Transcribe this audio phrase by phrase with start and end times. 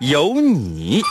[0.00, 1.02] 有你。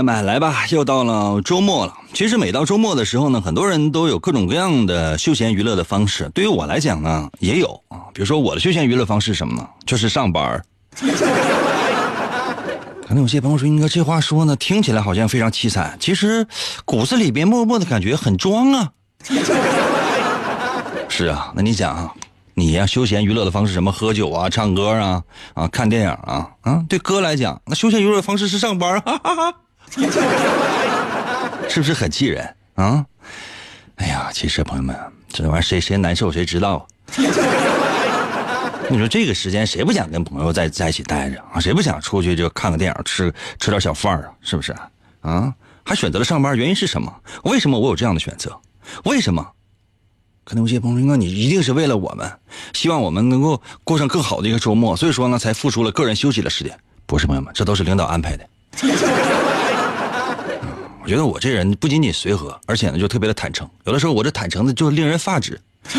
[0.00, 1.94] 友们，来吧，又到了周末了。
[2.14, 6.30] 其实每到周末的时候呢，很多人都有各种各样的休闲娱乐的方式。
[6.34, 8.08] 对于我来讲呢，也有啊。
[8.14, 9.68] 比如说我的休闲娱乐方式是什么呢？
[9.84, 10.62] 就是上班。
[13.06, 16.46] 可能有些朋友说：“应该这话说呢，听起来好像非常凄惨，其实
[16.84, 18.90] 骨子里边默默的感觉很装啊。
[21.10, 22.14] ”是啊，那你想啊，
[22.54, 25.22] 你呀、休闲娱乐的方式什么喝酒啊、唱歌啊、
[25.54, 29.54] 啊看电影啊啊，对哥来讲，那休闲娱乐方式是上班，哈哈哈，
[31.68, 33.04] 是不是很气人啊？
[33.96, 34.96] 哎呀，其实朋友们，
[35.28, 36.86] 这玩意儿谁谁难受谁知道。
[38.88, 41.60] 你说这个时间谁不想跟朋友在在一起待着啊？
[41.60, 44.30] 谁不想出去就看个电影，吃吃点小饭啊？
[44.40, 44.74] 是不是？
[45.20, 45.52] 啊，
[45.84, 47.14] 还选择了上班，原因是什么？
[47.44, 48.58] 为什么我有这样的选择？
[49.04, 49.46] 为什么？
[50.44, 52.28] 可能有些朋友说，那你一定是为了我们，
[52.72, 56.76] 希望我们能够过上更好的一个周末，所以说呢，才付出了个人休息的时间。
[57.06, 58.48] 不是朋友们，这都是领导安排的。
[61.02, 63.68] 我觉得我这人不仅仅随和，而且呢就特别的坦诚。
[63.84, 65.60] 有的时候我这坦诚的就令人发指。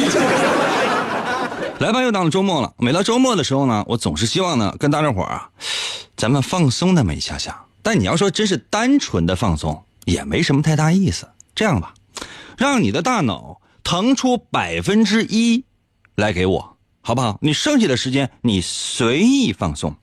[1.80, 2.72] 来吧，又到了周末了。
[2.78, 5.50] 每到周末的时候呢，我总是希望呢跟大家伙啊，
[6.16, 7.66] 咱们放松那么一下下。
[7.82, 11.28] 但你要说真是单纯的放松，也没什么太大意思。
[11.56, 11.96] 这样吧，
[12.56, 15.66] 让你的大脑腾出百分之一
[16.14, 17.40] 来给我，好不好？
[17.42, 19.96] 你剩下的时间你随意放松，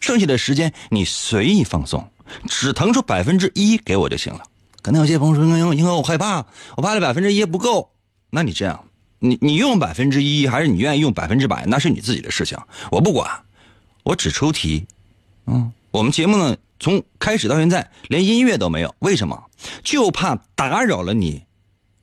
[0.00, 2.09] 剩下的时间你随意放松，
[2.48, 4.42] 只腾出百分之一给我就行了。
[4.82, 6.46] 可能有些朋友说：“因为因为我害怕，
[6.76, 7.90] 我怕这百分之一不够。”
[8.30, 8.84] 那你这样。
[9.22, 12.56] 你你用百分之一，还是你愿意用百分之百，那是你自己的事情，
[12.90, 13.44] 我不管，
[14.02, 14.86] 我只出题。
[15.44, 19.50] 嗯，我们节目呢，从开始到现在连音乐都没有，为什么？
[19.84, 21.44] 就怕打扰了你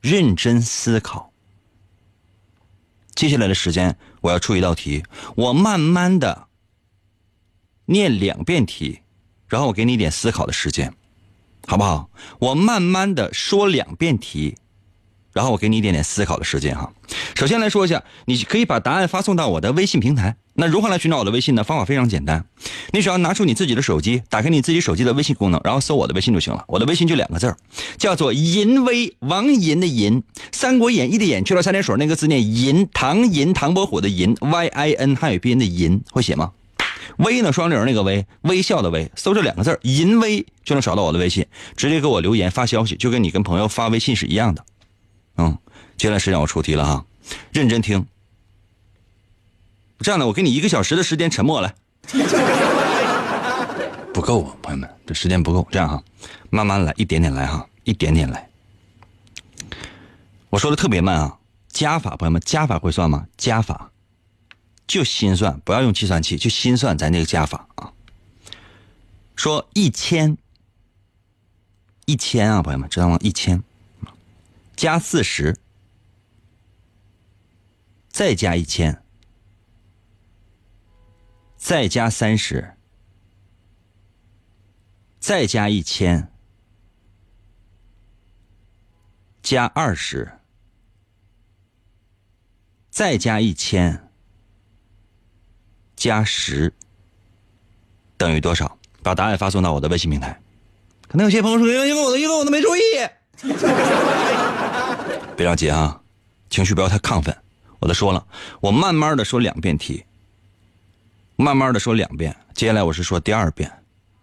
[0.00, 1.32] 认真思考。
[3.16, 5.02] 接下来的时间，我要出一道题，
[5.34, 6.46] 我慢慢的
[7.86, 9.00] 念两遍题，
[9.48, 10.92] 然后我给你一点思考的时间，
[11.66, 12.08] 好不好？
[12.38, 14.56] 我慢慢的说两遍题。
[15.34, 16.90] 然后我给你一点点思考的时间哈。
[17.36, 20.34] 首先来说一下，你可以把答案发送到我的微信平台。
[20.54, 21.62] 那如何来寻找我的微信呢？
[21.62, 22.44] 方法非常简单，
[22.92, 26.64] 你只要拿出你自己的手机，打开你自己手机的微信功能，然后搜我的微信就行了。
[26.66, 27.56] 我的微信就两个字儿，
[27.98, 30.20] 叫做“淫威”，王银的银，
[30.50, 36.50] 《三国演义》的演去了三点水那个字念银，唐银，唐伯虎的银，Y I N 汉语拼音的银，会写吗？
[37.18, 41.46] 微呢双零那个微，微笑的微，搜这两个字儿“淫威”就能找到我的微信，
[41.76, 44.64] 直接给我留言发消息，就跟你跟朋友发微信是一样的。
[45.36, 45.58] 嗯，
[45.96, 47.04] 接下来时间我出题了哈，
[47.52, 48.06] 认真听。
[50.00, 51.74] 这样的，我给你一个小时的时间沉默来。
[54.14, 55.66] 不够啊，朋友们，这时间不够。
[55.70, 56.02] 这样哈，
[56.50, 58.48] 慢慢来，一点点来哈，一点点来。
[60.50, 61.36] 我说的特别慢啊，
[61.68, 63.26] 加法，朋友们，加法会算吗？
[63.36, 63.90] 加法，
[64.88, 67.92] 就心算，不要用计算器，就心算咱这个加法啊。
[69.36, 70.36] 说一千，
[72.06, 73.16] 一千啊，朋友们，知道吗？
[73.20, 73.62] 一千。
[74.74, 75.56] 加四十，
[78.08, 79.02] 再加一千，
[81.56, 82.76] 再加三十，
[85.18, 86.30] 再加一千，
[89.42, 90.38] 加二十，
[92.88, 94.07] 再加一千，
[95.98, 96.72] 加十，
[98.16, 98.78] 等于多少？
[99.02, 100.40] 把答案发送到我的微信平台。
[101.08, 102.80] 可能有些朋友说：“因为我的，因为我都没注意。”
[105.36, 106.00] 别着急啊，
[106.50, 107.36] 情绪不要太亢奋。
[107.78, 108.26] 我都说了，
[108.60, 110.04] 我慢慢的说两遍题，
[111.36, 112.34] 慢慢的说两遍。
[112.54, 113.70] 接下来我是说第二遍，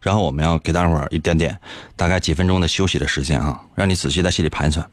[0.02, 1.58] 然后我们要给大伙儿一点点，
[1.96, 4.88] 大概几分钟的休息的时间啊，让你仔细在心里盘算。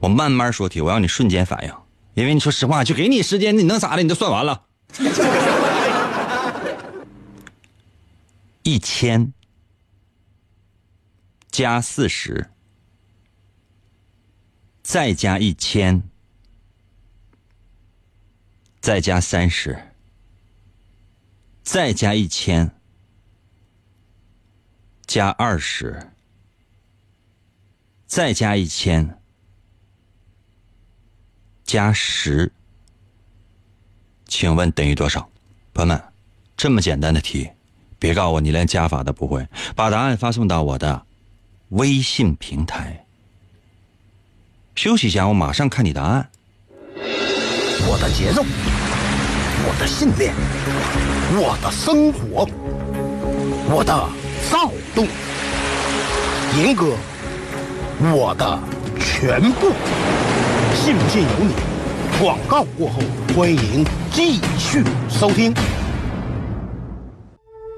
[0.00, 1.72] 我慢慢说题，我要你瞬间反应，
[2.14, 4.02] 因为你说实话，就给你时间，你能咋的？
[4.02, 4.62] 你都算完了。
[8.62, 9.32] 一千
[11.50, 12.50] 加四十，
[14.82, 16.02] 再加一千，
[18.80, 19.94] 再加三十，
[21.62, 22.70] 再加一千，
[25.06, 26.10] 加二十，
[28.06, 29.18] 再加一千，
[31.64, 32.52] 加十，
[34.26, 35.30] 请问等于多少？
[35.72, 36.12] 朋友们，
[36.56, 37.50] 这么简单的题。
[37.98, 41.02] 别告诉我你连加法都不会，把答案发送到我的
[41.70, 43.04] 微信平台。
[44.76, 46.28] 休息一下，我马上看你答案。
[47.90, 48.44] 我的节奏，
[49.64, 50.32] 我的信念，
[51.40, 52.48] 我的生活，
[53.74, 53.92] 我的
[54.50, 55.06] 躁动，
[56.56, 56.96] 银哥，
[58.14, 58.58] 我的
[59.00, 59.72] 全部，
[60.74, 61.54] 信不信由你。
[62.20, 63.00] 广告过后，
[63.36, 65.54] 欢迎继续收听。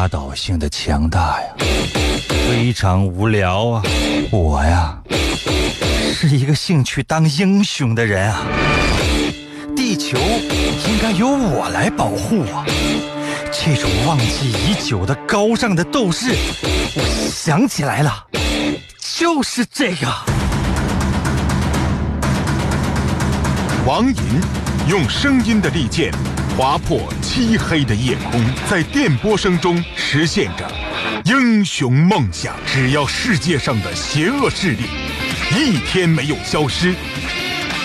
[0.00, 1.48] 压倒性的强大呀，
[2.48, 3.82] 非常无聊啊！
[4.30, 4.98] 我呀，
[6.14, 8.46] 是一个兴趣当英雄的人啊！
[9.76, 10.16] 地球
[10.88, 12.64] 应该由我来保护啊！
[13.52, 16.34] 这种忘记已久的高尚的斗士，
[16.94, 18.24] 我想起来了，
[19.18, 20.08] 就是这个。
[23.84, 24.14] 王银
[24.88, 26.10] 用声音的利剑。
[26.56, 30.70] 划破漆黑的夜空，在电波声中实现着
[31.24, 32.54] 英雄梦想。
[32.66, 34.84] 只要世界上的邪恶势力
[35.56, 36.94] 一天没有消失，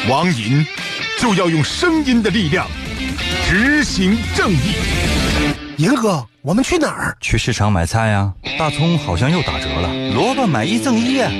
[0.09, 0.65] 王银
[1.19, 2.67] 就要用声音的力量
[3.47, 4.75] 执行正义。
[5.77, 7.17] 银哥，我们去哪儿？
[7.21, 8.33] 去市场买菜呀。
[8.57, 11.31] 大葱好像又打折了，萝卜买一赠一啊。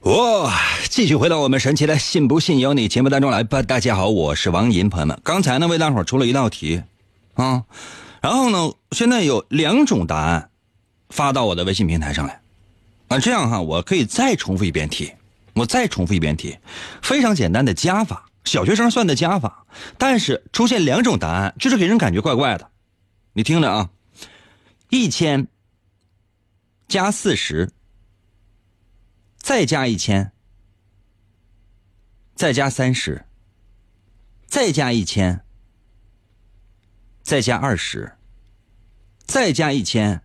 [0.00, 0.52] 哇！
[0.90, 3.62] 继续回到我们神奇的“信不信由你”节目当中来吧。
[3.62, 6.82] 大家好，我是王银，朋友们，刚才呢为大伙出了一道题，
[7.34, 7.62] 啊，
[8.20, 10.50] 然后呢现在有两种答案
[11.08, 12.42] 发到我的微信平台上来，
[13.06, 15.12] 啊，这样哈，我可以再重复一遍题，
[15.54, 16.58] 我再重复一遍题，
[17.00, 19.64] 非常简单的加法，小学生算的加法，
[19.96, 22.68] 但是出现两种答案，就是给人感觉怪怪的。
[23.34, 23.90] 你听着啊，
[24.88, 25.46] 一千
[26.88, 27.70] 加四十，
[29.38, 30.32] 再加一千。
[32.40, 33.26] 再加三十，
[34.46, 35.44] 再加一千，
[37.22, 38.14] 再加二十，
[39.26, 40.22] 再加一千，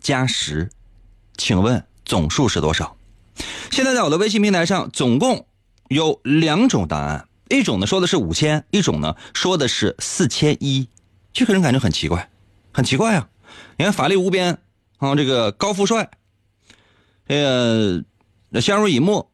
[0.00, 0.70] 加十，
[1.36, 2.96] 请问总数是多少？
[3.70, 5.46] 现在在我的微信平台上，总共
[5.88, 10.88] 有两种答案，一种呢说的是五千，一种呢说的是四千一，
[11.34, 12.30] 这个人感觉很奇怪，
[12.72, 13.28] 很奇怪啊！
[13.76, 14.56] 你看法力无边
[14.96, 16.10] 啊，这个高富帅，
[17.26, 18.02] 呃
[18.62, 19.29] 相濡以沫。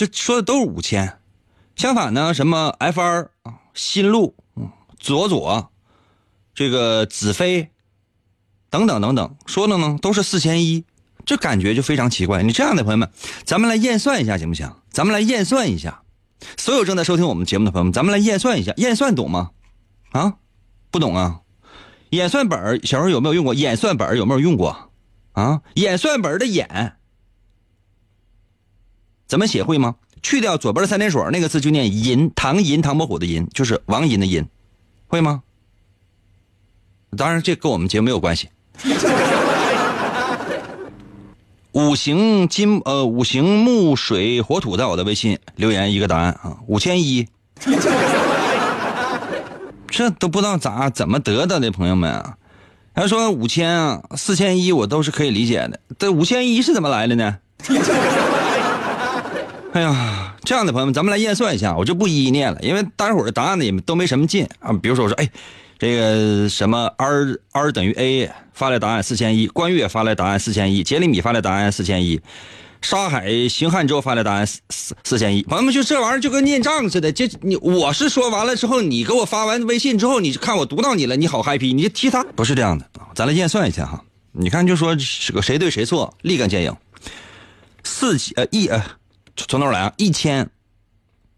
[0.00, 1.18] 这说的都是五千，
[1.76, 5.70] 相反呢，什么 F 二啊，新路，嗯，左左，
[6.54, 7.68] 这个子飞，
[8.70, 10.86] 等等等等，说的呢都是四千一，
[11.26, 12.42] 这感觉就非常奇怪。
[12.42, 13.10] 你这样的朋友们，
[13.44, 14.72] 咱们来验算一下行不行？
[14.90, 16.00] 咱们来验算一下，
[16.56, 19.50] 所有正在收听我们节目的朋友们，咱们来验算一下，验算懂吗？
[20.12, 20.36] 啊，
[20.90, 21.40] 不懂啊？
[22.08, 23.52] 演算本小时候有没有用过？
[23.52, 24.90] 演算本有没有用过？
[25.32, 26.96] 啊，演算本的演。
[29.30, 29.94] 怎么写会吗？
[30.24, 34.44] 去掉左边的三点水，那个字就念“银”，唐银，唐伯虎的银，就是王银的银，
[35.06, 35.44] 会吗？
[37.16, 38.48] 当然，这跟我们节目没有关系。
[41.70, 47.28] 五行金呃，五行木水火土，在我的微信留言一个答案啊，五千一。
[49.86, 52.36] 这都不知道咋怎么得到的，朋友们啊！
[52.94, 57.38] 他说五千啊，四千一我都是可以理解的，这五千一是怎么来的呢？
[59.72, 64.72] 哎呀，这样的朋友们，咱们来验算一下，我就不一一念了，因为待会儿的答案呢也都没什么劲啊。
[64.72, 65.30] 比如说，我说，哎，
[65.78, 72.20] 这个什么 r r 等于 a 发来答案四千一，关悦发来答案四千一，杰里米发来答案四千一，
[72.82, 75.42] 沙海邢汉洲发来答案四四四千一。
[75.44, 82.84] 朋友们，就这玩意儿就跟念账似的，这你我是说完了之后，你给我发完微信之后，你看我读到你了，你好 happy，你就踢他不是这样的，
[83.14, 84.02] 咱来验算一下哈。
[84.32, 86.76] 你看就说是个谁对谁错，立竿见影。
[87.84, 88.82] 四呃一呃
[89.48, 90.50] 从头来啊，一千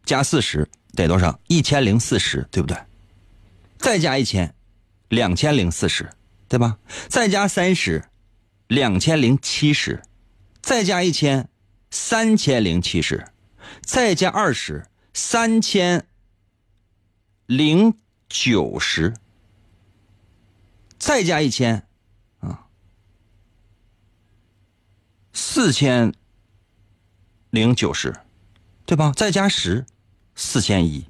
[0.05, 1.39] 加四十得多少？
[1.49, 2.77] 一千零四十，对不对？
[3.79, 4.55] 再加一千，
[5.09, 6.09] 两千零四十，
[6.49, 6.79] 对吧？
[7.09, 8.05] 再加三十，
[8.69, 10.03] 两千零七十，
[10.61, 11.49] 再加一千，
[11.91, 13.27] 三千零七十，
[13.83, 16.07] 再加二十，三千
[17.47, 17.95] 零
[18.29, 19.15] 九十，
[20.99, 21.87] 再加一千，
[22.41, 22.67] 啊，
[25.33, 26.15] 四千
[27.53, 28.15] 零九十，
[28.87, 29.13] 对吧？
[29.15, 29.85] 再加十，
[30.35, 31.05] 四千一，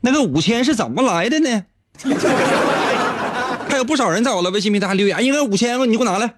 [0.00, 1.64] 那个五千是怎么来的呢？
[3.70, 6.34] 还有不少人在我的微信平台留言，应该五千个，你给我拿来。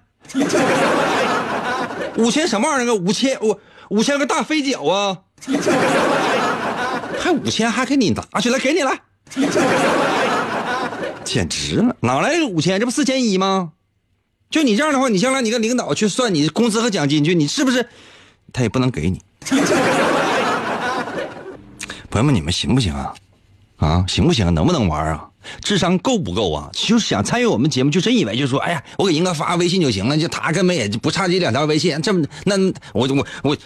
[2.17, 2.85] 五千什么玩意儿？
[2.85, 5.17] 个五千五五千个大飞脚啊！
[7.19, 9.01] 还五千还给你拿去了，给你来，
[11.23, 11.95] 简直了！
[12.01, 12.79] 哪来个五千？
[12.79, 13.71] 这不四千一吗？
[14.51, 17.89] 就你这样的话，你将来你跟领导去算你工资和奖金去，你是不是
[18.55, 19.21] 他也不能给你？
[22.09, 23.13] 朋友们，你们行不行啊？
[23.75, 24.53] 啊，行不行？
[24.53, 25.27] 能不能玩啊？
[25.61, 26.69] 智商够不够啊？
[26.71, 32.57] 就是想参与我们节目，就真以为就说，哎呀，我给英哥发微信就行了，就他根本也就不差这两条微信，这么那
[32.93, 33.57] 我我我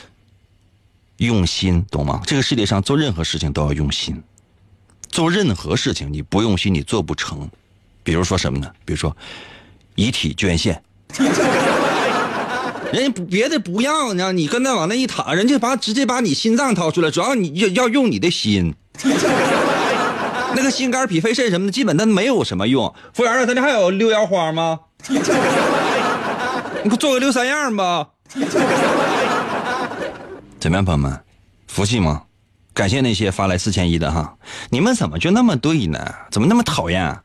[1.18, 2.20] 用心懂吗？
[2.26, 4.20] 这个世界上做任何事情都要用心，
[5.10, 7.48] 做任何事情你不用心你做不成。
[8.04, 8.68] 比如说什么呢？
[8.84, 9.16] 比如说
[9.94, 10.82] 遗体捐献，
[12.92, 18.74] 人家别的不要，你知道，你跟那往那一躺，人家把直接把你心脏掏出来，主要你要要用你的心。
[20.56, 22.92] 那个心肝脾肺肾什么的，基本它没有什么用。
[23.14, 24.80] 服务员，咱这还有六幺花吗？
[25.08, 28.08] 你给我做个六三样吧。
[30.60, 31.20] 怎么样，朋友们，
[31.68, 32.24] 服气吗？
[32.74, 34.36] 感谢那些发来四千一的哈，
[34.70, 36.00] 你们怎么就那么对呢？
[36.32, 37.16] 怎么那么讨厌？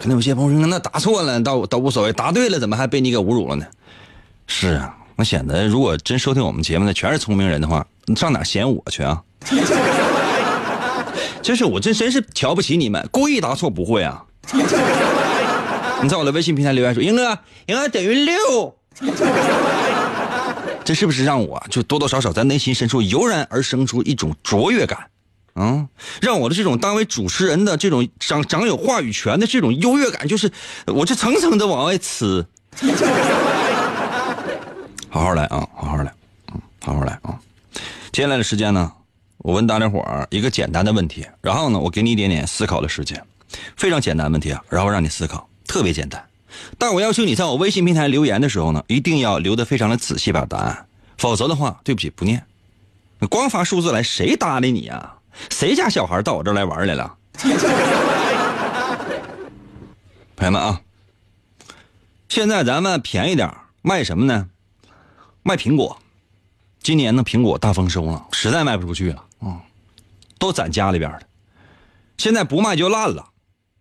[0.00, 3.66] 可能有些朋友说，那答错了倒倒无所谓，答对了怎么还被你给侮辱了呢？
[4.46, 9.22] 是啊，那显得如果真收听我们节目的全是聪明人的话，你上哪嫌我去啊？
[11.42, 14.24] 真是我真真是瞧不起你们，故意答错不会啊！
[16.02, 18.76] 你在我的微信平台留言说：“英哥，英哥等于六。
[20.84, 24.98] ”这是不是让我就多多少少在内心深处油然而生出一种卓越感？
[25.58, 25.88] 啊，
[26.22, 30.50] 让我的这种当为主持人的这种掌掌有话语权的这种优越感，就是
[30.86, 32.46] 我这层层的往外呲。
[35.10, 36.14] 好好来啊，好好来，
[36.52, 37.36] 嗯，好好来啊！
[38.12, 38.92] 接下来的时间呢？
[39.38, 43.20] 我问大家伙儿一个简单的问题，然后呢，我给你一点点思考的时间，
[43.76, 46.22] 非常简单问题啊，然后让你思考，特别简单。
[46.76, 50.86] 但我要求你在我微信平台留言的时候呢，一定要留得非常的仔细把答案，
[51.16, 52.44] 否则的话，对不起，不念。
[53.30, 55.14] 光发数字来，谁搭理你呀？
[55.50, 57.16] 谁家小孩到我这儿来玩来了？
[60.36, 60.80] 朋友们啊，
[62.28, 63.52] 现在咱们便宜点
[63.82, 64.48] 卖什么呢？
[65.42, 65.98] 卖苹果。
[66.80, 69.24] 今年的，苹果大丰收了，实在卖不出去了。
[69.40, 69.60] 啊，
[70.38, 71.22] 都攒家里边的，
[72.16, 73.30] 现在不卖就烂了。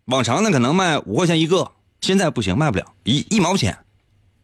[0.06, 1.72] 往常呢可能卖五块钱一个，
[2.02, 3.78] 现在不行，卖不了一一毛钱。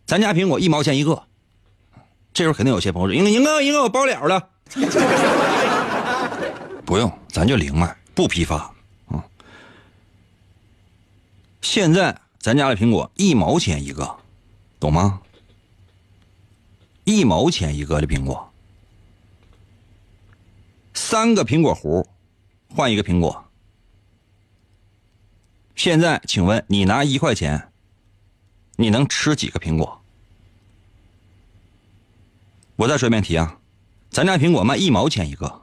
[0.05, 1.24] 咱家苹果一毛钱一个，
[2.34, 4.50] 这时候肯定有些朋友说：“英英哥，英哥我包了了。”
[6.86, 8.58] 不用，咱就零卖，不批发。
[9.08, 9.24] 啊，
[11.62, 14.18] 现在咱家的苹果一毛钱一个，
[14.80, 15.22] 懂吗？
[17.06, 18.52] 一毛钱一个的苹果。
[20.94, 22.06] 三个苹果核，
[22.70, 23.46] 换一个苹果。
[25.75, 27.72] 现在，请问你拿一块钱，
[28.75, 30.02] 你能吃几个苹果？
[32.75, 33.58] 我再说一遍题啊，
[34.10, 35.62] 咱家苹果卖一毛钱一个。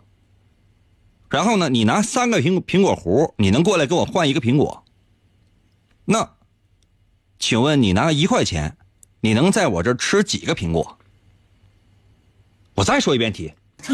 [1.30, 4.84] 然后呢，你拿三个苹苹果核，你能过来给我换一个苹果？
[6.04, 6.30] 那，
[7.38, 8.76] 请问你拿一块钱，
[9.20, 10.98] 你能在我这儿吃几个苹果？
[12.74, 13.52] 我再说一遍题。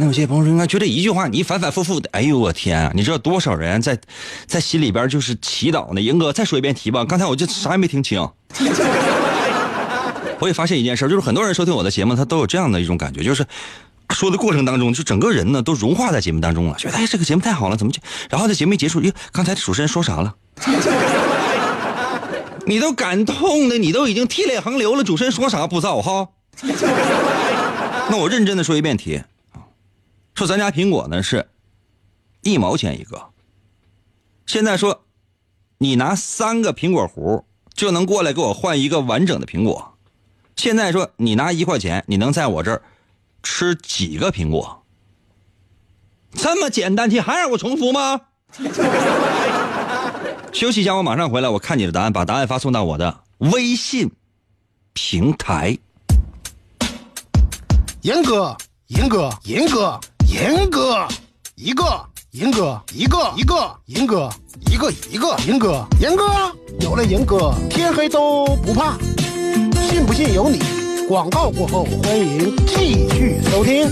[0.00, 2.92] 那有些朋友，应该就这一句话，你反反复复的，哎呦我天啊！
[2.94, 3.98] 你知道多少人在
[4.46, 6.00] 在心里边就是祈祷呢？
[6.00, 8.20] 英哥，再说一遍题吧，刚才我就啥也没听清。
[10.40, 13.44] 我也发现一件事，就是很多人收听我的节目，他都有这样的一种感觉，就是
[14.10, 18.00] 说的过程当中，就整个人呢都融化在节目当中了，觉得哎这个节目太好了，怎么就？
[18.30, 20.34] 然后在节目一结束，哟，刚才主持人说啥了？
[22.66, 26.28] 你都感动的，你都已经涕泪横流了，主持人说啥不造哈？
[28.10, 29.22] 那我认真的说一遍题
[29.52, 29.62] 啊。
[30.34, 31.48] 说咱家苹果呢是，
[32.42, 33.28] 一毛钱一个，
[34.46, 35.02] 现在说，
[35.78, 39.94] 你拿三个苹果核就能过来给我换一个完整的苹果。
[40.56, 42.82] 现在说，你拿一块钱，你能在我这儿
[43.42, 44.84] 吃几个苹果？
[46.34, 48.20] 这么简单题还让我重复吗？
[50.52, 51.48] 休息一下，我马上回来。
[51.48, 54.10] 我看你的答案，把答案发送到我的微信
[54.92, 55.78] 平台。
[58.02, 61.06] 严哥，严哥，严哥，严哥，
[61.56, 64.30] 一个，严哥，一个，一个，严哥，
[64.66, 66.26] 一个，一个，严哥，严哥，
[66.80, 68.96] 有了严哥，天黑都不怕。
[69.88, 70.87] 信不信由你。
[71.08, 73.88] 广告过后，欢迎继续收听。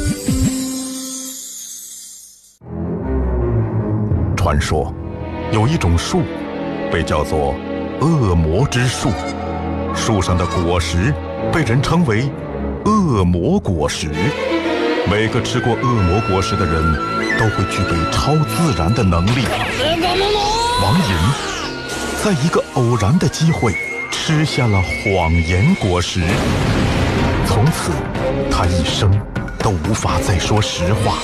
[4.37, 4.93] 传说
[5.51, 6.21] 有一种树，
[6.93, 7.55] 被叫做
[8.03, 9.09] 恶魔之树，
[9.95, 11.11] 树上的果实
[11.51, 12.29] 被人称为
[12.85, 14.11] 恶魔果实。
[15.11, 16.83] 每个吃过恶魔果实的人
[17.39, 19.47] 都会具备超自然的能力。
[20.83, 21.17] 王银
[22.23, 23.75] 在一个偶然的机会。
[24.11, 26.21] 吃下了谎言果实，
[27.67, 27.91] 从此
[28.49, 29.11] 他一生
[29.59, 31.17] 都无法再说实话。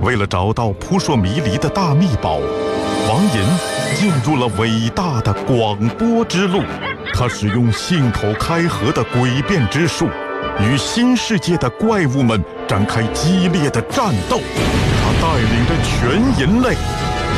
[0.00, 2.40] 为了找到扑朔迷离的大秘宝，
[3.08, 6.64] 王银进入了伟大的广播之路。
[7.14, 10.08] 他使用信口开河的诡辩之术，
[10.58, 14.40] 与新世界的怪物们展开激烈的战斗。
[15.04, 16.76] 他带领着全人类。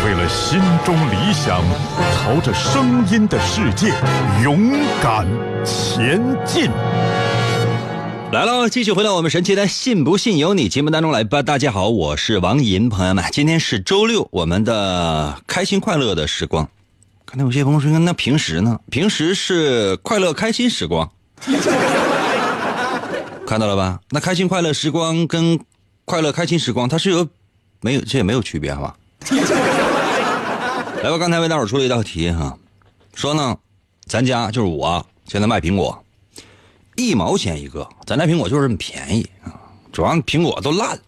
[0.04, 1.64] 为了心中理想，
[2.12, 3.88] 朝着声音的世界
[4.42, 4.70] 勇
[5.02, 5.26] 敢
[5.64, 6.70] 前进。
[8.30, 11.42] 来了，继续回到我们神奇的“信不信由你”节目当中来吧。
[11.42, 16.68] 大家好，我是王银，朋友们，今天是周六，我们的开心快乐的时光。
[17.25, 18.78] 可能有些朋友说，那平时呢？
[18.90, 21.11] 平时是快乐开心时光，
[23.46, 24.00] 看到了吧？
[24.11, 25.58] 那开心快乐时光跟
[26.04, 27.26] 快乐开心时光，它是有
[27.80, 28.02] 没有？
[28.02, 28.94] 这也没有区别好吧？
[31.04, 32.58] 来吧，刚才为大伙出了一道题哈，
[33.12, 33.58] 说呢，
[34.06, 36.02] 咱家就是我现在卖苹果，
[36.96, 39.52] 一毛钱一个，咱家苹果就是这么便宜啊，
[39.92, 41.02] 主要苹果都烂了，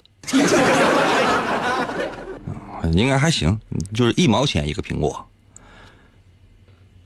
[2.93, 3.59] 应该还行，
[3.95, 5.27] 就是一毛钱一个苹果，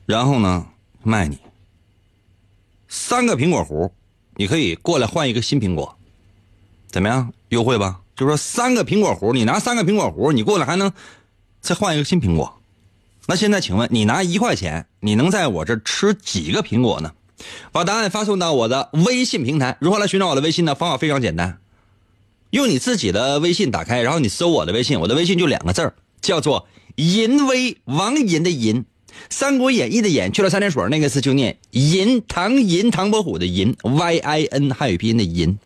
[0.05, 0.67] 然后呢
[1.01, 1.39] 卖你。
[2.89, 3.89] 三个苹果核，
[4.35, 5.97] 你可以过来换一个新苹果，
[6.89, 7.31] 怎么样？
[7.47, 8.01] 优惠吧？
[8.17, 10.91] 就说三个苹果核，你拿三个苹果核，你过来还能
[11.61, 12.57] 再换一个新苹果。
[13.27, 17.13] 那现在，请问你拿一块钱，你能在我这吃几个苹果呢？
[17.71, 19.77] 把答案发送到我的微信平台。
[19.79, 20.75] 如何来寻找我的微信呢？
[20.75, 21.59] 方法非常简单，
[22.49, 28.83] 用你自己的微信打开，然后你搜我的微信，我的微信就两个字，叫做“银威”，王银的银，
[29.29, 35.57] 《三国演义》的演去了三点水那个字就念银，唐银，唐伯虎的银，Y I N 汉语拼音的银，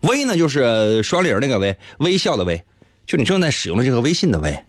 [0.00, 2.64] 微呢就是双零那个微，微笑的微，
[3.06, 4.64] 就你正在使用的这个微信的微，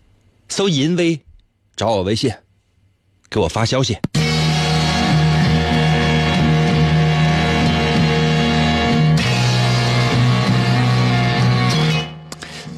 [0.48, 1.20] 搜银威。
[1.78, 2.28] 找我微信，
[3.30, 3.96] 给我发消息。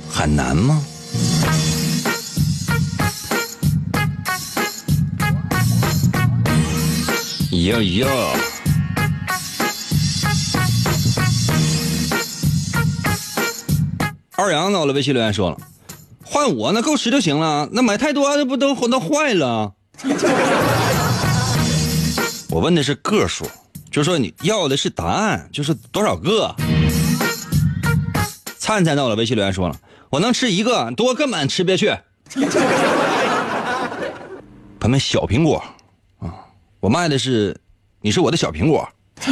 [0.06, 0.84] 很难吗？
[7.52, 8.06] 哟哟！
[14.36, 15.69] 二阳到了，微信留言说了。
[16.32, 19.72] 换我那够吃就行了，那买太多那不都都坏了？
[22.50, 23.50] 我问的是个数，
[23.90, 26.54] 就说你要的是答案，就是多少个？
[28.58, 29.74] 灿灿到了微信留言说了，
[30.08, 31.92] 我能吃一个，多根本吃不下去。
[34.78, 35.60] 他们小苹果
[36.20, 36.32] 啊，
[36.78, 37.60] 我卖的是，
[38.00, 38.88] 你是我的小苹果。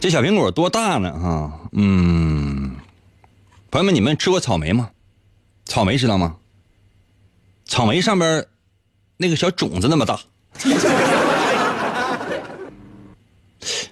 [0.00, 1.10] 这小苹果多大呢？
[1.18, 2.65] 哈，嗯。
[3.76, 4.88] 朋友们，你们吃过草莓吗？
[5.66, 6.36] 草莓知道吗？
[7.66, 8.46] 草莓上边
[9.18, 10.18] 那个小种子那么大，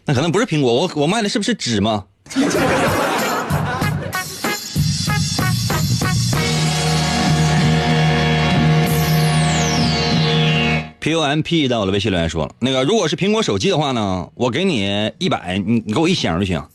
[0.07, 0.73] 那可能不是苹果。
[0.73, 2.07] 我我卖的是不是纸吗
[10.99, 16.67] ？P O M P 到我的微信留言说了，那个如果是苹果手机的话呢，我给你一百，你你给我一箱就行。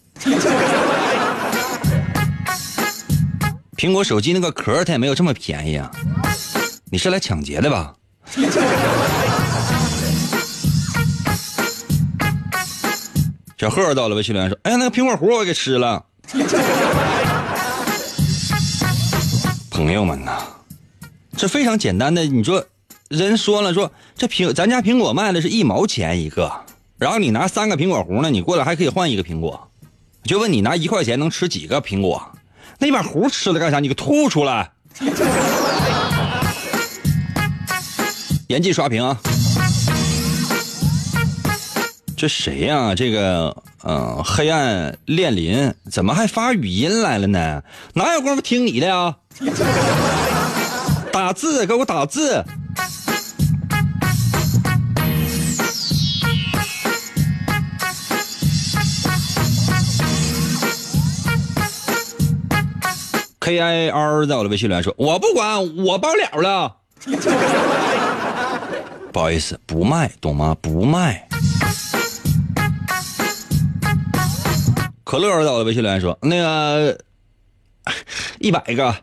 [3.80, 5.90] 苹果手机那个壳它也没有这么便宜啊！
[6.92, 7.96] 你是来抢劫的吧？
[13.58, 16.04] 小贺到了，微信留言说：“哎呀，那个苹果核我给吃了。”
[19.72, 20.42] 朋友们呐，
[21.38, 22.66] 这非常简单的，你说
[23.08, 26.52] 人说了说这苹咱家苹果卖的是一毛钱一个，
[26.98, 29.72] 然后你拿三个苹果核呢，你过来还可以换一个苹果，
[30.24, 32.22] 就问你拿一块钱能吃几个苹果？
[32.80, 33.80] 那把壶吃了干啥？
[33.80, 34.72] 你给吐出来！
[38.48, 39.18] 严禁刷屏啊！
[42.18, 47.62] 这谁呀、这个嗯、黑暗恋林怎么还发语音来了呢？
[47.94, 49.16] 哪有功夫听你的呀？
[51.14, 52.44] 打字，给我打字。
[63.50, 66.76] A I R 在我的微信留言说：“我不管，我包了了。
[69.12, 70.56] ”不好意思，不卖，懂吗？
[70.62, 71.28] 不卖。
[75.04, 76.96] 可乐在我的微信留言说：“那个
[78.38, 78.96] 一百个。”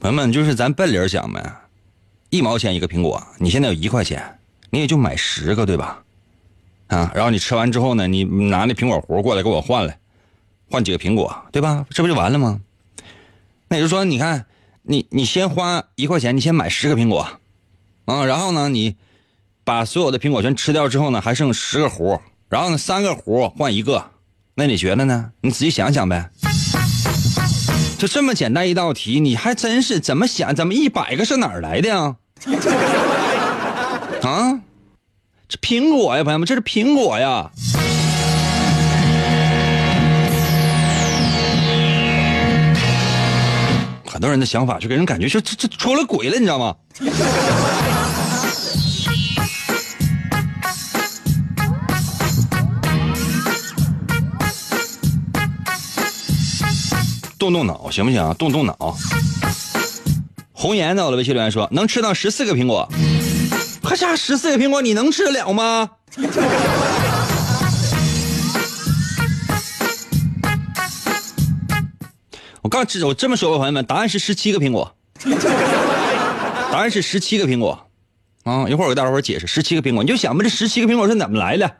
[0.00, 1.44] 朋友们，就是咱奔理儿想呗，
[2.30, 4.38] 一毛钱一个苹果，你现在有一块钱，
[4.70, 5.98] 你也就买十个，对吧？
[6.86, 9.98] 啊，然后你吃完之后呢，你拿那苹果核过来给我换来，
[10.70, 11.86] 换几个苹果，对吧？
[11.90, 12.60] 这不就完了吗？
[13.68, 14.46] 那也就是说，你看，
[14.82, 17.28] 你你先花一块钱，你先买十个苹果，
[18.06, 18.96] 啊，然后呢，你
[19.64, 24.10] 把所有的苹果全吃掉之后呢，还剩十个核，然后呢，三个核换一个，
[24.54, 25.32] 那你觉得呢？
[25.42, 26.30] 你仔细想想呗。
[27.98, 30.54] 就这么简单一道题，你还真是怎么想？
[30.54, 32.16] 怎么一百个是哪儿来的呀？
[34.22, 34.60] 啊，
[35.48, 37.50] 这苹果呀，朋友们，这是苹果呀。
[44.18, 46.74] 很多人的想法就给人感觉就这这出了鬼了，你知道吗？
[57.38, 58.34] 动动脑行不行啊？
[58.34, 58.96] 动动脑。
[60.50, 62.90] 红颜在我的微信留言说能吃到十四个苹果，
[63.84, 65.88] 还差十四个苹果你能吃得了吗？
[72.68, 74.94] 我告诉我这么说吧，朋友们，答案是十七个苹果，
[76.70, 77.88] 答案是十七个苹果，
[78.44, 81.76] 啊，一会儿我给大伙儿解释十七个苹果，你就想吧，这十七个苹果是怎么来的？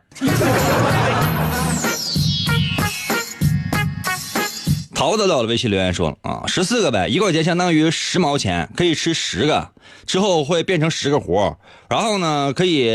[4.95, 9.69] 桃子到了微信留言说啊，十四个呗，一块钱相当于十毛钱，可以吃十个，
[10.07, 11.59] 之后会变成十个核，
[11.91, 12.91] 然后呢可以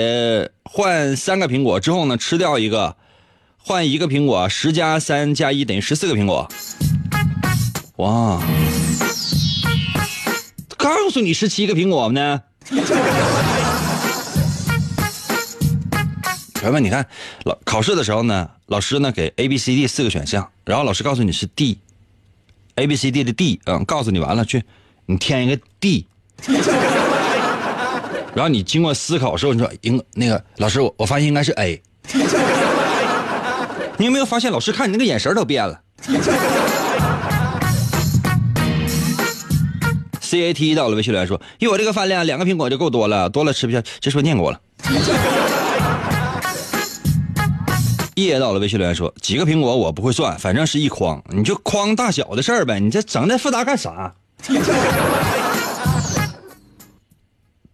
[0.63, 2.95] 换三个苹果，之后呢吃掉一个，
[3.59, 6.49] 换一个苹果，十加三加一等于十四个苹果。
[7.97, 8.41] 哇，
[10.77, 12.41] 告诉你十七个苹果呢。
[16.55, 17.05] 朋友们，你看
[17.43, 21.77] 老考试的时候呢，老师呢给 A、B、C、D 四个选项，然后老师告诉你是 D。
[22.75, 24.63] A B C D 的 D，嗯，告诉你完了，去，
[25.05, 26.07] 你填一个 D，
[28.33, 31.79] 然后你经过思考之后，你说应那个老师，我我发现应该是 A，
[33.97, 35.79] 你有没有发现老师看你那个眼神都变了
[40.33, 44.59] ？C A T 到了微信留言说，以我这个饭量，两个苹果就够多了，多了吃不下，这是不是念过了
[48.15, 54.11] ？E 到了微信留言说：“几个苹果我不会算，反正是一筐，你就筐大小的事儿呗，你这整那复杂干啥？”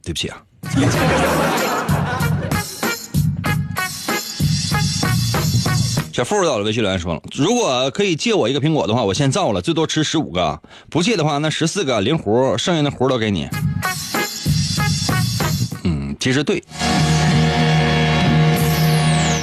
[0.03, 0.43] 对不起啊。
[6.19, 13.47] 小付到了微信留言说了：“如果可以借我一个苹果的话，我先造了，最多吃十五个；不借的话，那十四个零核，剩下的核都给你。”
[15.85, 16.61] 嗯，其实对。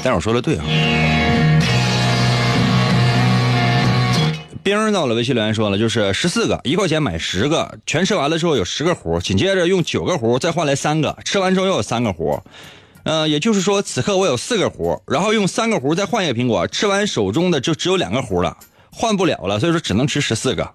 [0.05, 0.65] 但是我说的对啊。
[4.63, 12.43] 冰到了微信留言说了，就是十四个，一块钱买十个，全吃完了之后有十个核，紧接着用九个核再换来三个，吃完之后又有三个核，
[13.07, 18.57] 呃，也就是说此刻我有四个核，然后用三个核再换一个苹果，吃完手中的就只有两个核了，
[18.91, 20.75] 换不了了，所以说只能吃十四个。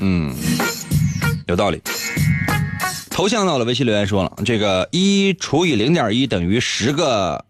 [0.00, 0.34] 嗯，
[1.46, 1.82] 有道理。
[3.10, 7.44] 头像到了微信留言说了，这个一除以零点一等于十个。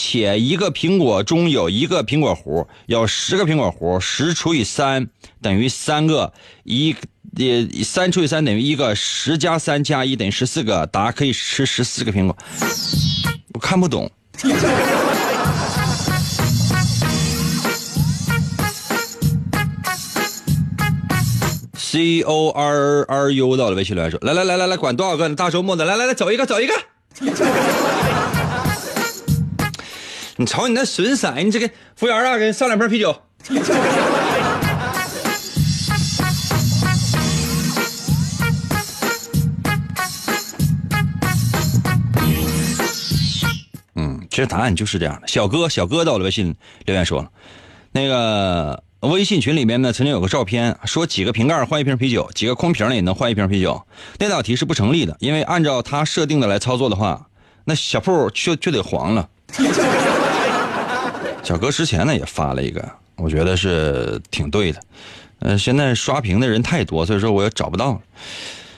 [0.00, 5.08] 且一个苹果中有一个苹果核，有十个苹果核，十除以三
[5.42, 6.94] 等于三个，一
[7.36, 12.38] 呃三除以三等于一个，十加三加一等于十四个，答可以吃十四个苹果。
[13.58, 14.08] 我看不懂。
[21.76, 25.28] C O R R U 到了微信留言说：来来来来来，管多少个？
[25.34, 26.74] 大周末的，来来来，走一个走一个。
[30.36, 33.20] 你瞅你那损色，你这个服务员啊，给你上两瓶啤酒。
[44.38, 45.26] 其实答案就是这样的。
[45.26, 47.26] 小哥，小哥到了微信留言说，
[47.90, 53.84] 那个微信群里面呢曾经有个照片，说几个瓶盖换一瓶啤酒，几个空瓶呢也能换一瓶啤酒。
[54.16, 57.26] 那道题是不成立的，因为按照他设定的来操作的话，
[57.64, 59.28] 那小铺就就得黄了。
[61.42, 64.80] 小哥之前呢也发了一个，我觉得是挺对的。
[65.40, 68.00] 呃，现在刷屏的人太多，所以说我也找不到了。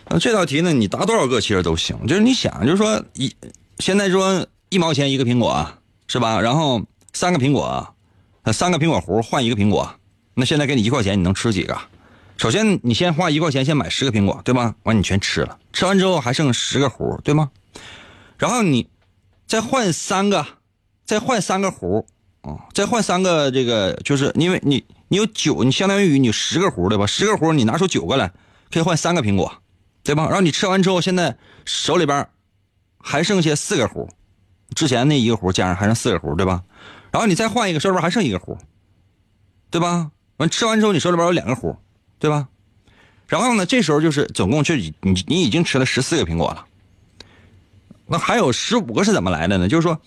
[0.09, 3.31] 那这道题呢，你答多少个其实都行，就是你想，就是说一
[3.79, 5.69] 现在说一毛钱一个苹果
[6.07, 6.41] 是吧？
[6.41, 7.95] 然后三个苹果，
[8.53, 9.93] 三个苹果核换一个苹果，
[10.35, 11.77] 那现在给你一块钱，你能吃几个？
[12.37, 14.75] 首先你先花一块钱先买十个苹果，对吧？
[14.85, 17.51] 完你全吃了，吃完之后还剩十个核，对吗？
[18.39, 18.89] 然后你
[19.47, 20.47] 再换三个，
[21.05, 22.05] 再换三个核。
[22.43, 27.07] 啊，再换三个，这个就是因为你你有九，你相当于你十个核对吧？
[27.07, 28.33] 十个核你拿出九个来，
[28.73, 29.53] 可以换三个苹果，
[30.03, 30.25] 对吧？
[30.25, 32.27] 然后你吃完之后，现在手里边
[32.99, 34.09] 还剩下四个核，
[34.75, 36.63] 之前那一个壶加上还剩四个壶，对吧？
[37.11, 38.57] 然后你再换一个，手里边还剩一个壶，
[39.71, 40.11] 对吧？
[40.37, 41.77] 完吃完之后，你手里边有两个壶，
[42.19, 42.49] 对吧？
[43.27, 44.95] 然后呢，这时候就是总共就你
[45.27, 46.67] 你已经吃了十四个苹果了，
[48.07, 49.69] 那还有十五个是怎么来的呢？
[49.69, 50.01] 就是说，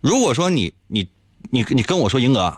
[0.00, 1.08] 如果说你你。
[1.50, 2.56] 你你跟我说，英哥，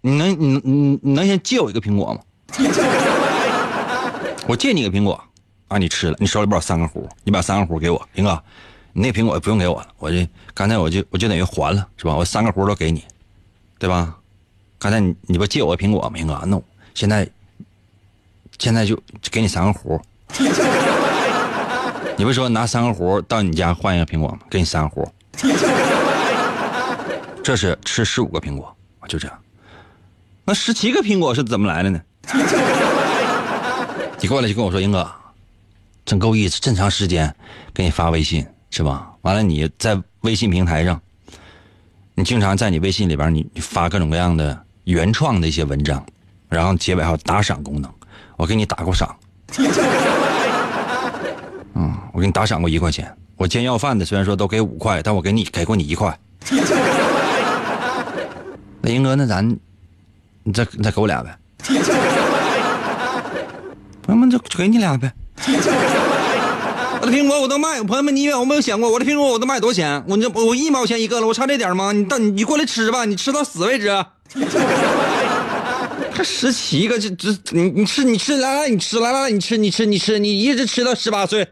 [0.00, 2.20] 你能你你你能先借我一个苹果吗？
[4.48, 5.24] 我借你一个苹果，
[5.68, 8.42] 啊，你吃了，你手里边有三个核，你把三个核给我，英哥，
[8.98, 12.16] 你那苹果不用给我了，我这刚才我就我就等于还了，是吧？
[12.16, 13.04] 我三个核都给你，
[13.78, 14.16] 对吧？
[14.78, 16.42] 刚才你你不借我个苹果吗，英哥？
[16.46, 17.28] 那我现在
[18.58, 18.98] 现在就
[19.30, 20.00] 给你三个核，
[22.16, 24.38] 你不说拿三个核到你家换一个苹果吗？
[24.48, 25.06] 给你三个核。
[27.44, 28.74] 这是吃十五个苹果，
[29.08, 29.38] 就这样。
[30.46, 32.00] 那十七个苹果是怎么来的呢？
[34.18, 35.06] 你过来就跟我说，英哥，
[36.06, 37.36] 真够意思，这么长时间
[37.74, 39.10] 给你发微信是吧？
[39.22, 41.00] 完了你在微信平台上，
[42.14, 46.04] 你经常在你微信里边你发各种各样的原创的一些文章，
[46.48, 47.90] 然后结尾还有打赏功能，
[48.36, 49.16] 我给你打过赏。
[51.74, 53.10] 嗯，我给你打赏过一块钱。
[53.36, 56.18] 我见要饭的虽然说都给五块，但我给你给过你一块。
[58.80, 59.58] 那英哥，那咱，
[60.42, 61.36] 你再你再给我俩呗，
[64.02, 65.12] 朋友们就给你俩呗。
[67.10, 70.04] 苹果我都卖，朋友们你有没有想过，我的苹果我都卖多少钱？
[70.08, 71.92] 我这我一毛钱一个了，我差这点吗？
[71.92, 73.90] 你到你过来吃吧，你吃到死为止。
[76.12, 81.46] 还十七个，这这你你吃你吃来来你吃来来你吃你吃你吃你一直吃到十八岁。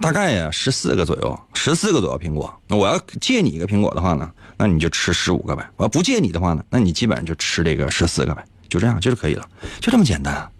[0.00, 2.52] 大概呀，十四个左右，十四个左右苹果。
[2.66, 5.68] 那我要借你一个苹果的话呢，那你就吃十五个呗。
[5.76, 9.44] 我要不借你的话呢，那你基本上就吃这个十四个呗，就这样，就是可以了，
[9.80, 10.50] 就这么简单。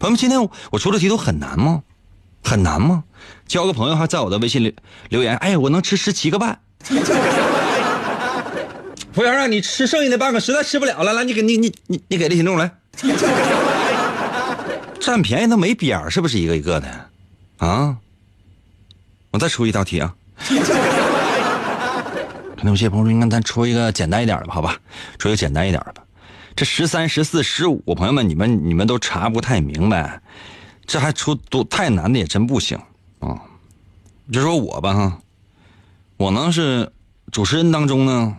[0.00, 1.82] 朋友们，今天我出的题都很难吗？
[2.42, 3.04] 很难吗？
[3.46, 4.74] 交个朋友还在我的微信里
[5.10, 6.58] 留言，哎，我能吃十七个半。
[9.12, 12.72] 服务员让你吃剩下的半个，实在吃不了了，来，你给你你你你给这行动来。
[14.98, 16.88] 占便宜都没边儿，是不是一个一个的？
[17.58, 17.98] 啊？
[19.32, 20.14] 我再出一道题啊！
[22.56, 24.54] 可能有些朋友说，应该咱出一个简单一点的吧？
[24.54, 24.78] 好吧，
[25.18, 26.02] 出一个简单一点的吧。
[26.56, 30.20] 这十三、十四、十五，朋友们，你们你们都查不太明白，
[30.86, 32.78] 这还出多太难的也真不行
[33.20, 33.40] 啊！
[34.30, 35.18] 就说我吧哈，
[36.16, 36.92] 我呢是
[37.32, 38.36] 主持人当中呢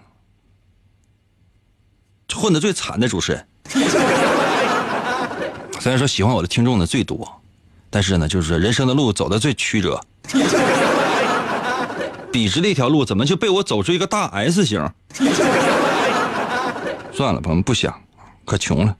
[2.33, 3.47] 混的最惨的主持人。
[5.79, 7.41] 虽然说喜欢我的听众呢最多，
[7.89, 9.99] 但是呢，就是人生的路走的最曲折。
[12.31, 14.89] 笔直的一条路，怎么就被我走出一个大 S 型？
[17.11, 17.93] 算了，朋友们不想，
[18.45, 18.95] 可穷了。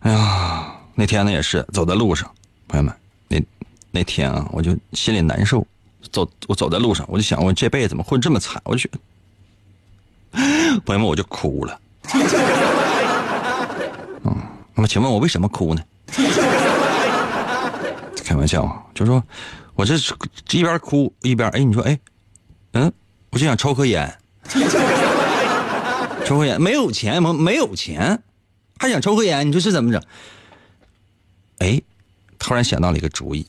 [0.00, 2.30] 哎呀，那天呢也是走在路上，
[2.68, 2.94] 朋友们，
[3.28, 3.42] 那
[3.90, 5.66] 那天啊，我就心里难受。
[6.10, 8.60] 走，我走在路上，我就想，我这辈子怎么混这么惨？
[8.64, 8.90] 我就，
[10.84, 11.80] 朋友们，我就哭了。
[14.24, 14.36] 嗯，
[14.74, 15.82] 那么请问我为什么哭呢？
[18.24, 19.22] 开玩笑啊，就说。
[19.74, 19.94] 我这
[20.50, 21.98] 一边哭一边哎，你说哎，
[22.72, 22.92] 嗯，
[23.30, 24.18] 我就想抽颗烟，
[26.32, 27.30] 抽颗烟没有钱吗？
[27.34, 28.22] 没有钱，
[28.78, 29.46] 还想抽颗烟？
[29.46, 30.02] 你说是怎么整？
[31.58, 31.78] 哎，
[32.38, 33.46] 突然想到了一个主意，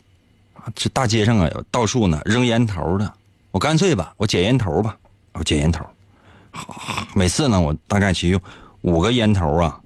[0.54, 3.14] 啊，这大街上啊有到处呢扔烟头的，
[3.52, 4.98] 我干脆吧，我捡烟头吧，
[5.32, 5.86] 我捡烟头，
[7.16, 8.42] 每次呢我大概去用
[8.82, 9.80] 五个烟头啊，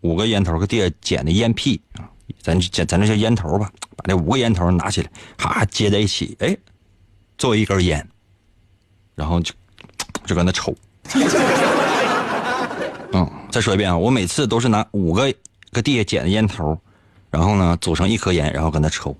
[0.00, 2.10] 五个烟头搁地下捡的烟屁啊。
[2.42, 6.56] 咱就捡咱这叫烟头吧，把这五个烟头拿起来，哈接在一起，哎，
[7.38, 8.04] 作为一根烟，
[9.14, 9.54] 然后就
[10.26, 10.74] 就搁那抽。
[13.12, 15.32] 嗯，再说一遍啊，我每次都是拿五个
[15.72, 16.78] 搁地下捡的烟头，
[17.30, 19.16] 然后呢组成一颗烟，然后跟他抽。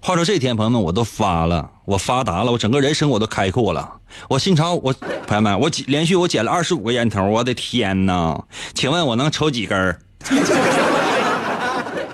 [0.00, 3.90] 话说这天，朋友们，我都发了我发达了，我整个人生我都开阔了。
[4.28, 4.92] 我心潮，我
[5.26, 8.44] 朋友们，我连续我捡了二十五个烟头，我的天哪！
[8.74, 9.98] 请问我能抽几根儿？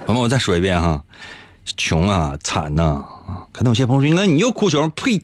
[0.06, 1.02] 朋友们，我再说一遍哈，
[1.76, 3.04] 穷啊，惨呐！
[3.52, 5.20] 可能有些朋友说，那你又哭穷，呸！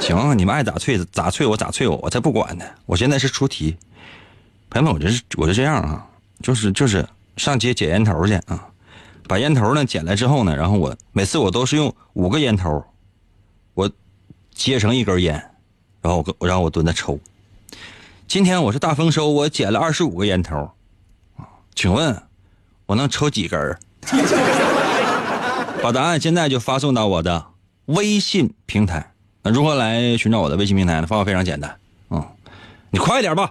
[0.00, 2.64] 行，你们爱咋催咋催我咋催我，我才不管呢。
[2.86, 3.76] 我现在是出题，
[4.70, 6.06] 朋友们，我这是我就这样啊，
[6.42, 8.66] 就是就是上街捡烟头去啊。
[9.28, 12.82] 把烟头呢捡来之后呢，然后我每次我都是用五个烟头，
[13.74, 13.88] 我
[14.52, 15.34] 接成一根烟，
[16.00, 17.20] 然后我然后我蹲那抽。
[18.26, 20.70] 今天我是大丰收，我捡了二十五个烟头，
[21.74, 22.20] 请问
[22.86, 23.78] 我能抽几根？
[25.82, 27.46] 把答案现在就发送到我的
[27.86, 29.12] 微信平台。
[29.42, 31.06] 那如何来寻找我的微信平台呢？
[31.06, 31.74] 方法非常简单，
[32.10, 32.22] 嗯，
[32.90, 33.50] 你快点吧。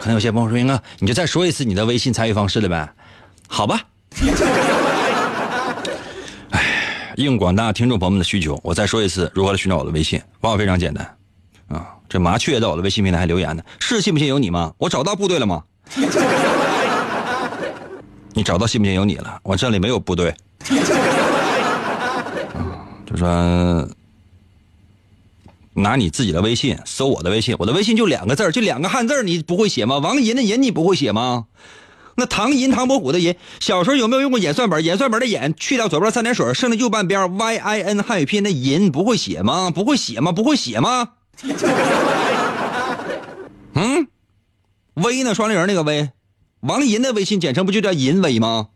[0.00, 2.88] 可能有些朋友说：“英哥，你就再说一次你的微信参与方式了呗。”
[3.46, 3.80] 好吧，
[6.50, 10.20] 哎，应广大听众朋友们的需求，我再说一次，如何来寻找我的微信？
[10.40, 11.16] 方法非常简单，
[11.68, 14.72] 啊，这麻雀在我的微信平台还留言呢，是信不信由你吗？
[14.78, 15.62] 我找到部队了吗？
[18.34, 19.38] 你找到信不信由你了？
[19.42, 20.34] 我这里没有部队，
[23.10, 23.88] 就说
[25.72, 29.96] 拿你自己的微信搜我的微信，我的微信就两个字就两个汉字你不会写吗？
[29.96, 31.46] 王银的银你不会写吗？
[32.16, 34.84] 那唐寅唐伯虎的寅，小时候有没有用过演算本？
[34.84, 39.70] 演算本的演去掉左边三点水，剩下右半边 y i n 汉语拼音的银，不会写吗？
[39.70, 40.32] 不会写吗？
[40.32, 41.10] 不会写吗？
[43.74, 44.08] 嗯，
[44.94, 45.32] 微呢？
[45.32, 46.10] 双立人那个微，
[46.60, 48.70] 王银的微信简称不就叫银微吗？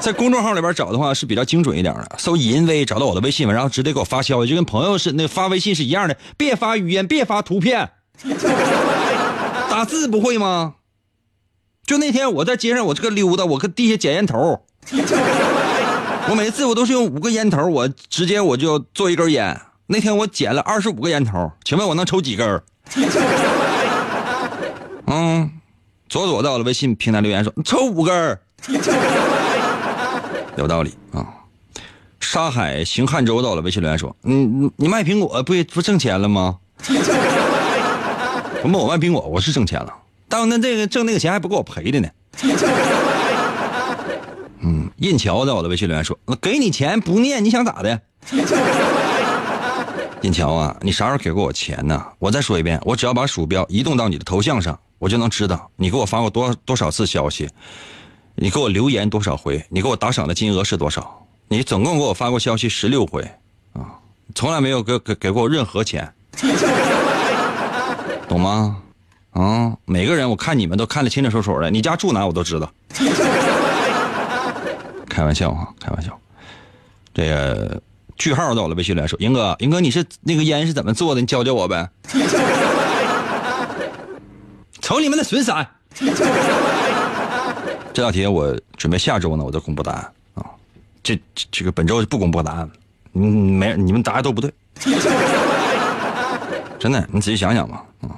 [0.02, 7.90] 在公众号里边找的话是比较精准一点的，搜银威找到我的微信然后直接给我发消息，就跟朋友是那发微信是一样的，别发语音，别发图片，
[9.68, 10.74] 打字不会吗？
[11.84, 14.64] 就那天我在街上，我这个溜达，我搁地下捡烟头。
[16.28, 19.60] 我每次我都是用五个烟头，我直接我就做一根烟。
[19.88, 22.62] 那天我捡了二十五个烟头，请问我能抽几根？
[25.06, 25.50] 嗯，
[26.08, 28.38] 左左在我的微信平台留言说抽五根
[30.56, 31.26] 有道理啊。
[32.20, 36.58] 沙海行汉州到了微信留言说，你你卖苹果不不挣钱了吗？
[38.60, 39.94] 什么我卖苹果我是挣钱了。
[40.28, 42.08] 但那这个挣那个钱还不够我赔的呢。
[44.62, 48.00] 嗯，印桥在我的微信留言说：“给你钱不念，你想咋的？”
[50.20, 52.04] 印桥啊，你啥时候给过我钱呢？
[52.18, 57.48] 我再说一遍，我只要把鼠标移动到你的头像上，我就能知道你给我发过多多少次消息，
[58.34, 61.26] 你给我留言多少回，你给我打赏的金额是多少？
[61.48, 63.22] 你总共给我发过消息十六回，
[63.72, 63.98] 啊，
[64.34, 66.12] 从来没有给给给过我任何钱，
[68.28, 68.76] 懂吗？
[69.32, 72.70] 啊，每个人我看你们都看得清清楚楚的，你家住哪我都知道。
[75.08, 76.18] 开玩笑啊，开玩笑。
[77.12, 77.82] 这个
[78.16, 81.20] 句号到了，微信来说，英哥，英哥，你是那个烟是怎么做的？
[81.20, 81.90] 你教教我呗。
[84.80, 85.66] 瞅你们的损色。
[88.00, 90.46] 这道题我准备下周呢，我再公布答案啊。
[91.02, 92.70] 这这个本周不公布答案，
[93.12, 94.50] 嗯，没你们答案都不对。
[96.80, 98.08] 真的，你仔细想想吧，啊。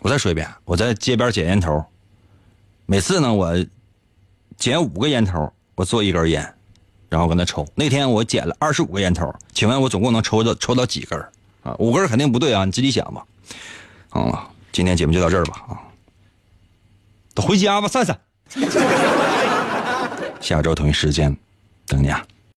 [0.00, 1.82] 我再说一遍，我在街边捡烟头，
[2.84, 3.56] 每次呢我
[4.58, 6.54] 捡五个烟头，我做一根烟，
[7.08, 7.66] 然后跟他抽。
[7.74, 11.18] 那天我捡了二十五个烟头，请问我总共能抽到抽到几根
[11.62, 11.74] 啊？
[11.78, 13.24] 五根肯定不对啊，你自己想吧。
[14.10, 15.80] 啊，今天节目就到这儿吧啊，
[17.32, 18.20] 都回家吧，散散。
[20.40, 21.34] 下周同一时间
[21.86, 22.24] 等你啊。